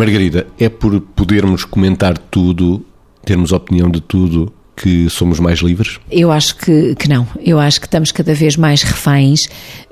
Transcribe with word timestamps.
Margarida, 0.00 0.46
é 0.58 0.70
por 0.70 0.98
podermos 0.98 1.66
comentar 1.66 2.16
tudo, 2.16 2.82
termos 3.22 3.52
opinião 3.52 3.90
de 3.90 4.00
tudo, 4.00 4.50
que 4.80 5.10
somos 5.10 5.38
mais 5.38 5.58
livres? 5.58 5.98
Eu 6.10 6.32
acho 6.32 6.56
que, 6.56 6.94
que 6.94 7.08
não. 7.08 7.26
Eu 7.44 7.58
acho 7.58 7.80
que 7.80 7.86
estamos 7.86 8.10
cada 8.10 8.34
vez 8.34 8.56
mais 8.56 8.82
reféns. 8.82 9.42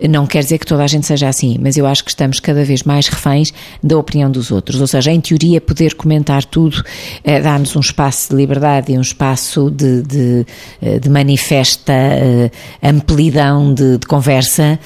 Não 0.08 0.26
quer 0.26 0.42
dizer 0.42 0.58
que 0.58 0.66
toda 0.66 0.82
a 0.82 0.86
gente 0.86 1.06
seja 1.06 1.28
assim, 1.28 1.58
mas 1.60 1.76
eu 1.76 1.86
acho 1.86 2.02
que 2.02 2.10
estamos 2.10 2.40
cada 2.40 2.64
vez 2.64 2.82
mais 2.84 3.06
reféns 3.08 3.52
da 3.82 3.98
opinião 3.98 4.30
dos 4.30 4.50
outros. 4.50 4.80
Ou 4.80 4.86
seja, 4.86 5.12
em 5.12 5.20
teoria, 5.20 5.60
poder 5.60 5.94
comentar 5.94 6.44
tudo 6.44 6.82
eh, 7.22 7.40
dá-nos 7.40 7.76
um 7.76 7.80
espaço 7.80 8.30
de 8.30 8.36
liberdade 8.36 8.92
e 8.92 8.98
um 8.98 9.00
espaço 9.00 9.70
de, 9.70 10.02
de, 10.02 10.46
eh, 10.80 10.98
de 10.98 11.10
manifesta 11.10 11.92
eh, 11.92 12.50
amplidão 12.82 13.74
de, 13.74 13.98
de 13.98 14.06
conversa 14.06 14.78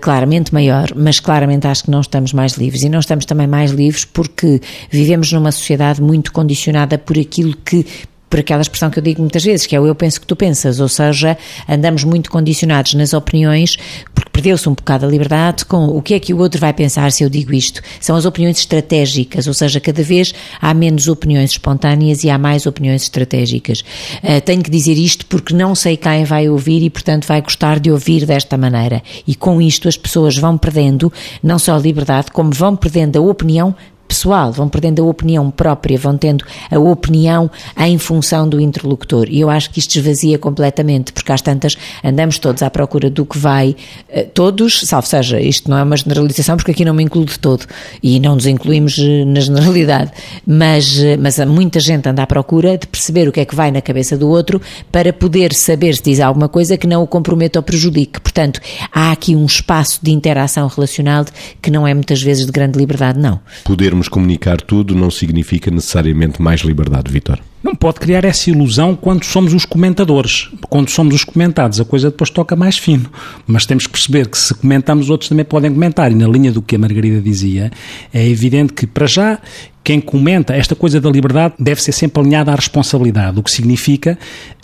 claramente 0.00 0.52
maior, 0.52 0.92
mas 0.96 1.20
claramente 1.20 1.66
acho 1.66 1.84
que 1.84 1.90
não 1.90 2.00
estamos 2.00 2.32
mais 2.32 2.54
livres. 2.54 2.82
E 2.82 2.88
não 2.88 3.00
estamos 3.00 3.24
também 3.24 3.46
mais 3.46 3.70
livres 3.70 4.04
porque 4.04 4.60
vivemos 4.90 5.30
numa 5.32 5.52
sociedade 5.52 6.00
muito 6.00 6.32
condicionada 6.32 6.96
por 6.98 7.18
aquilo 7.18 7.54
que 7.64 7.84
por 8.28 8.40
aquela 8.40 8.62
expressão 8.62 8.90
que 8.90 8.98
eu 8.98 9.02
digo 9.02 9.20
muitas 9.20 9.44
vezes, 9.44 9.66
que 9.66 9.74
é 9.74 9.80
o 9.80 9.86
eu 9.86 9.94
penso 9.94 10.20
que 10.20 10.26
tu 10.26 10.36
pensas, 10.36 10.80
ou 10.80 10.88
seja, 10.88 11.36
andamos 11.68 12.04
muito 12.04 12.30
condicionados 12.30 12.94
nas 12.94 13.12
opiniões, 13.12 13.76
porque 14.14 14.30
perdeu-se 14.30 14.68
um 14.68 14.74
bocado 14.74 15.06
a 15.06 15.08
liberdade 15.08 15.64
com 15.64 15.86
o 15.86 16.00
que 16.02 16.14
é 16.14 16.20
que 16.20 16.32
o 16.32 16.38
outro 16.38 16.60
vai 16.60 16.72
pensar 16.72 17.10
se 17.10 17.24
eu 17.24 17.30
digo 17.30 17.52
isto. 17.52 17.80
São 18.00 18.14
as 18.16 18.24
opiniões 18.24 18.58
estratégicas, 18.58 19.46
ou 19.46 19.54
seja, 19.54 19.80
cada 19.80 20.02
vez 20.02 20.34
há 20.60 20.72
menos 20.74 21.08
opiniões 21.08 21.50
espontâneas 21.50 22.22
e 22.22 22.30
há 22.30 22.38
mais 22.38 22.66
opiniões 22.66 23.02
estratégicas. 23.02 23.80
Uh, 24.22 24.40
tenho 24.44 24.62
que 24.62 24.70
dizer 24.70 24.94
isto 24.94 25.26
porque 25.26 25.54
não 25.54 25.74
sei 25.74 25.96
quem 25.96 26.24
vai 26.24 26.48
ouvir 26.48 26.82
e, 26.82 26.90
portanto, 26.90 27.26
vai 27.26 27.40
gostar 27.40 27.80
de 27.80 27.90
ouvir 27.90 28.26
desta 28.26 28.56
maneira. 28.56 29.02
E 29.26 29.34
com 29.34 29.60
isto 29.60 29.88
as 29.88 29.96
pessoas 29.96 30.36
vão 30.36 30.56
perdendo 30.56 31.12
não 31.42 31.58
só 31.58 31.74
a 31.74 31.78
liberdade, 31.78 32.30
como 32.30 32.52
vão 32.52 32.76
perdendo 32.76 33.18
a 33.18 33.22
opinião 33.22 33.74
pessoal, 34.08 34.50
vão 34.50 34.68
perdendo 34.68 35.02
a 35.02 35.06
opinião 35.06 35.50
própria, 35.50 35.98
vão 35.98 36.16
tendo 36.16 36.44
a 36.70 36.78
opinião 36.78 37.50
em 37.76 37.98
função 37.98 38.48
do 38.48 38.58
interlocutor. 38.58 39.28
E 39.28 39.40
eu 39.40 39.50
acho 39.50 39.70
que 39.70 39.78
isto 39.78 39.96
esvazia 39.96 40.38
completamente, 40.38 41.12
porque 41.12 41.30
às 41.30 41.42
tantas 41.42 41.76
andamos 42.02 42.38
todos 42.38 42.62
à 42.62 42.70
procura 42.70 43.10
do 43.10 43.26
que 43.26 43.38
vai, 43.38 43.76
eh, 44.08 44.22
todos, 44.22 44.80
salvo 44.80 45.06
seja, 45.06 45.38
isto 45.38 45.70
não 45.70 45.76
é 45.76 45.82
uma 45.82 45.96
generalização, 45.96 46.56
porque 46.56 46.70
aqui 46.70 46.84
não 46.84 46.94
me 46.94 47.04
incluo 47.04 47.26
de 47.26 47.38
todo 47.38 47.66
e 48.02 48.18
não 48.18 48.34
nos 48.34 48.46
incluímos 48.46 48.98
eh, 48.98 49.24
na 49.26 49.40
generalidade, 49.40 50.10
mas, 50.46 50.98
eh, 50.98 51.16
mas 51.16 51.38
muita 51.46 51.78
gente 51.78 52.08
anda 52.08 52.22
à 52.22 52.26
procura 52.26 52.78
de 52.78 52.86
perceber 52.86 53.28
o 53.28 53.32
que 53.32 53.40
é 53.40 53.44
que 53.44 53.54
vai 53.54 53.70
na 53.70 53.82
cabeça 53.82 54.16
do 54.16 54.28
outro 54.28 54.60
para 54.90 55.12
poder 55.12 55.52
saber 55.52 55.94
se 55.94 56.02
diz 56.02 56.20
alguma 56.20 56.48
coisa 56.48 56.78
que 56.78 56.86
não 56.86 57.02
o 57.02 57.06
comprometa 57.06 57.58
ou 57.58 57.62
prejudique. 57.62 58.20
Portanto, 58.20 58.60
há 58.92 59.12
aqui 59.12 59.36
um 59.36 59.44
espaço 59.44 60.00
de 60.02 60.10
interação 60.10 60.66
relacional 60.66 61.24
que 61.60 61.70
não 61.70 61.86
é 61.86 61.92
muitas 61.92 62.22
vezes 62.22 62.46
de 62.46 62.52
grande 62.52 62.78
liberdade, 62.78 63.18
não. 63.18 63.40
Poder 63.64 63.94
podermos 63.98 64.08
comunicar 64.08 64.60
tudo 64.60 64.94
não 64.94 65.10
significa 65.10 65.70
necessariamente 65.70 66.40
mais 66.40 66.60
liberdade, 66.60 67.10
Vitor. 67.10 67.38
Não 67.62 67.74
pode 67.74 67.98
criar 67.98 68.24
essa 68.24 68.48
ilusão 68.50 68.94
quando 68.94 69.24
somos 69.24 69.52
os 69.52 69.64
comentadores. 69.64 70.48
Quando 70.68 70.88
somos 70.90 71.14
os 71.14 71.24
comentados, 71.24 71.80
a 71.80 71.84
coisa 71.84 72.10
depois 72.10 72.30
toca 72.30 72.54
mais 72.54 72.78
fino. 72.78 73.10
Mas 73.46 73.66
temos 73.66 73.86
que 73.86 73.92
perceber 73.92 74.28
que 74.28 74.38
se 74.38 74.54
comentamos, 74.54 75.10
outros 75.10 75.28
também 75.28 75.44
podem 75.44 75.72
comentar. 75.72 76.12
E 76.12 76.14
na 76.14 76.28
linha 76.28 76.52
do 76.52 76.62
que 76.62 76.76
a 76.76 76.78
Margarida 76.78 77.20
dizia, 77.20 77.70
é 78.14 78.26
evidente 78.28 78.72
que, 78.72 78.86
para 78.86 79.06
já, 79.06 79.40
quem 79.82 80.00
comenta, 80.00 80.54
esta 80.54 80.74
coisa 80.74 81.00
da 81.00 81.08
liberdade 81.08 81.54
deve 81.58 81.82
ser 81.82 81.92
sempre 81.92 82.20
alinhada 82.20 82.52
à 82.52 82.54
responsabilidade, 82.54 83.38
o 83.38 83.42
que 83.42 83.50
significa 83.50 84.18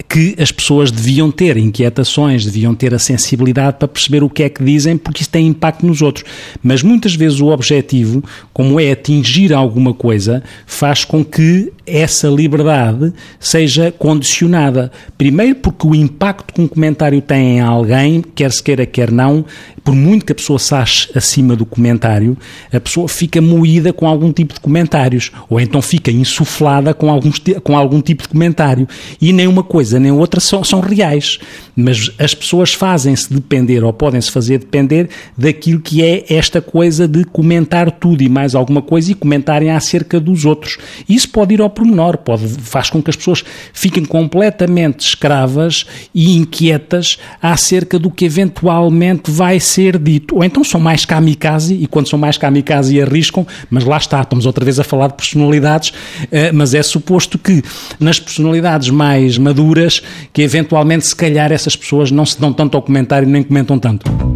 que 0.08 0.34
as 0.38 0.52
pessoas 0.52 0.90
deviam 0.90 1.30
ter 1.30 1.56
inquietações, 1.56 2.44
deviam 2.44 2.74
ter 2.74 2.94
a 2.94 2.98
sensibilidade 2.98 3.78
para 3.78 3.88
perceber 3.88 4.22
o 4.22 4.28
que 4.28 4.42
é 4.42 4.48
que 4.48 4.62
dizem, 4.62 4.96
porque 4.96 5.22
isso 5.22 5.30
tem 5.30 5.46
impacto 5.46 5.86
nos 5.86 6.02
outros. 6.02 6.24
Mas 6.62 6.82
muitas 6.82 7.14
vezes 7.14 7.40
o 7.40 7.46
objetivo, 7.46 8.22
como 8.52 8.78
é 8.78 8.92
atingir 8.92 9.52
alguma 9.52 9.94
coisa, 9.94 10.42
faz 10.66 11.04
com 11.04 11.24
que 11.24 11.72
essa 11.86 12.28
liberdade 12.28 13.12
seja 13.38 13.92
condicionada. 13.92 14.90
Primeiro, 15.18 15.56
porque 15.56 15.86
o 15.86 15.94
impacto 15.94 16.54
que 16.54 16.60
um 16.60 16.68
comentário 16.68 17.20
tem 17.20 17.58
em 17.58 17.60
alguém, 17.60 18.22
quer 18.34 18.50
se 18.50 18.62
queira, 18.62 18.86
quer 18.86 19.10
não, 19.10 19.44
por 19.82 19.94
muito 19.94 20.24
que 20.24 20.32
a 20.32 20.34
pessoa 20.34 20.58
se 20.58 20.74
ache 20.74 21.10
acima 21.14 21.54
do 21.54 21.66
comentário, 21.66 22.36
a 22.72 22.80
pessoa 22.80 23.06
fica 23.06 23.40
moída 23.40 23.92
com 23.92 24.06
algum 24.06 24.32
tipo 24.32 24.54
de 24.54 24.60
comentários, 25.04 25.30
ou 25.48 25.60
então 25.60 25.82
fica 25.82 26.10
insuflada 26.10 26.94
com, 26.94 27.10
alguns, 27.10 27.40
com 27.62 27.76
algum 27.76 28.00
tipo 28.00 28.22
de 28.22 28.28
comentário. 28.28 28.88
E 29.20 29.32
nem 29.32 29.46
uma 29.46 29.62
coisa 29.62 30.00
nem 30.00 30.12
outra 30.12 30.40
são, 30.40 30.64
são 30.64 30.80
reais. 30.80 31.38
Mas 31.76 32.10
as 32.18 32.34
pessoas 32.34 32.72
fazem-se 32.72 33.32
depender, 33.32 33.82
ou 33.82 33.92
podem-se 33.92 34.30
fazer 34.30 34.58
depender, 34.58 35.08
daquilo 35.36 35.80
que 35.80 36.02
é 36.02 36.24
esta 36.28 36.60
coisa 36.60 37.06
de 37.06 37.24
comentar 37.24 37.90
tudo 37.90 38.22
e 38.22 38.28
mais 38.28 38.54
alguma 38.54 38.80
coisa 38.80 39.12
e 39.12 39.14
comentarem 39.14 39.70
acerca 39.70 40.20
dos 40.20 40.44
outros. 40.44 40.78
Isso 41.08 41.28
pode 41.28 41.54
ir 41.54 41.60
ao 41.60 41.70
pormenor, 41.70 42.18
pode, 42.18 42.46
faz 42.60 42.90
com 42.90 43.02
que 43.02 43.10
as 43.10 43.16
pessoas 43.16 43.44
fiquem 43.72 44.04
completamente 44.04 45.00
escravas 45.00 45.84
e 46.14 46.36
inquietas 46.36 47.18
acerca 47.42 47.98
do 47.98 48.10
que 48.10 48.24
eventualmente 48.24 49.30
vai 49.30 49.58
ser 49.58 49.98
dito. 49.98 50.36
Ou 50.36 50.44
então 50.44 50.62
são 50.62 50.80
mais 50.80 51.04
kamikaze, 51.04 51.74
e 51.74 51.86
quando 51.86 52.08
são 52.08 52.18
mais 52.18 52.38
kamikaze 52.38 53.00
arriscam, 53.00 53.46
mas 53.68 53.84
lá 53.84 53.96
está, 53.96 54.20
estamos 54.20 54.46
outra 54.46 54.64
vez 54.64 54.78
a 54.78 54.84
falar 54.84 54.93
de 55.08 55.14
personalidades, 55.14 55.92
eh, 56.30 56.52
mas 56.52 56.74
é 56.74 56.82
suposto 56.82 57.38
que 57.38 57.62
nas 57.98 58.18
personalidades 58.18 58.90
mais 58.90 59.38
maduras, 59.38 60.02
que 60.32 60.42
eventualmente 60.42 61.06
se 61.06 61.16
calhar 61.16 61.52
essas 61.52 61.76
pessoas 61.76 62.10
não 62.10 62.24
se 62.24 62.40
dão 62.40 62.52
tanto 62.52 62.76
ao 62.76 62.82
comentário 62.82 63.28
nem 63.28 63.42
comentam 63.42 63.78
tanto. 63.78 64.33